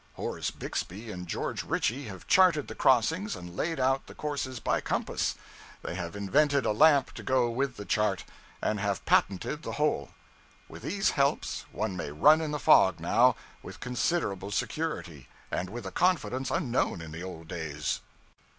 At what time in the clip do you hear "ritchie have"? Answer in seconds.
1.63-2.25